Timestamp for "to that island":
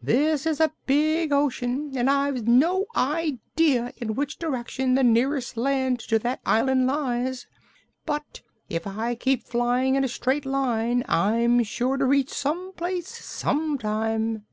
6.10-6.86